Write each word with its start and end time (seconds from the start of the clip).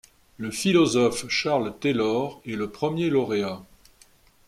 Le 0.37 0.49
philosophe 0.49 1.27
Charles 1.29 1.77
Taylor 1.79 2.41
est 2.47 2.55
le 2.55 2.71
premier 2.71 3.11
lauréat. 3.11 3.61